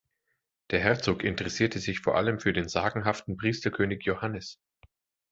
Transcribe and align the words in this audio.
Der 0.71 0.79
Herzog 0.79 1.23
interessierte 1.23 1.77
sich 1.77 1.99
vor 1.99 2.15
allem 2.17 2.39
für 2.39 2.53
den 2.53 2.67
sagenhaften 2.67 3.37
Priesterkönig 3.37 4.03
Johannes. 4.03 4.59